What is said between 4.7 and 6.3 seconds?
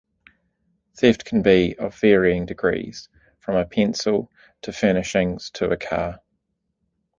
furnishings to a car.